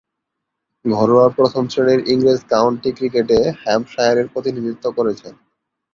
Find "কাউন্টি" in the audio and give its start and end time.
2.49-2.89